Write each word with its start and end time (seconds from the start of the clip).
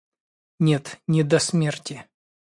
Нет, 0.59 0.97
не 1.07 1.21
до 1.21 1.37
смерти 1.37 2.07